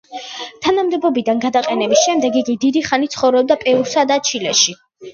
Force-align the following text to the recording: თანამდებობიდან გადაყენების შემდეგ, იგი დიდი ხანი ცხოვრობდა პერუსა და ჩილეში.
თანამდებობიდან 0.67 1.43
გადაყენების 1.43 2.03
შემდეგ, 2.07 2.41
იგი 2.43 2.57
დიდი 2.65 2.85
ხანი 2.91 3.13
ცხოვრობდა 3.19 3.63
პერუსა 3.65 4.11
და 4.15 4.23
ჩილეში. 4.33 4.81